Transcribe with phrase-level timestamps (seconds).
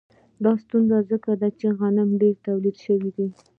[0.43, 3.11] دا ستونزه ځکه ده چې غنم ډېر تولید شوي